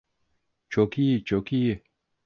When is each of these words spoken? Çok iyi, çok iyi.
Çok 0.69 0.97
iyi, 0.97 1.23
çok 1.23 1.53
iyi. 1.53 1.83